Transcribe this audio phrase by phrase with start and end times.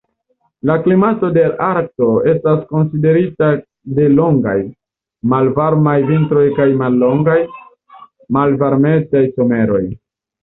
[0.67, 3.49] La klimato de Arkto estas karakterizita
[3.99, 4.55] de longaj,
[5.33, 7.37] malvarmaj vintroj kaj mallongaj,
[8.39, 9.83] malvarmetaj someroj.